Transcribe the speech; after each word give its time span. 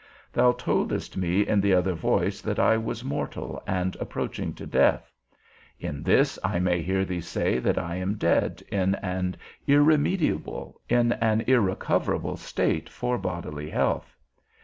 Thou 0.33 0.53
toldest 0.53 1.15
me 1.15 1.47
in 1.47 1.61
the 1.61 1.75
other 1.75 1.93
voice 1.93 2.41
that 2.41 2.57
I 2.57 2.75
was 2.75 3.03
mortal 3.03 3.61
and 3.67 3.95
approaching 3.99 4.51
to 4.55 4.65
death; 4.65 5.13
in 5.79 6.01
this 6.01 6.39
I 6.43 6.57
may 6.57 6.81
hear 6.81 7.05
thee 7.05 7.21
say 7.21 7.59
that 7.59 7.77
I 7.77 7.97
am 7.97 8.15
dead 8.15 8.63
in 8.71 8.95
an 8.95 9.37
irremediable, 9.67 10.81
in 10.89 11.11
an 11.11 11.41
irrecoverable 11.45 12.37
state 12.37 12.89
for 12.89 13.19
bodily 13.19 13.69
health. 13.69 14.17